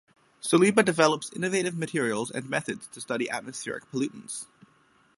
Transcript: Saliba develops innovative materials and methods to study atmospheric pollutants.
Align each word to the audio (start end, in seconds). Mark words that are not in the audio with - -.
Saliba 0.41 0.83
develops 0.83 1.31
innovative 1.31 1.77
materials 1.77 2.31
and 2.31 2.49
methods 2.49 2.87
to 2.87 2.99
study 2.99 3.29
atmospheric 3.29 3.85
pollutants. 3.91 4.47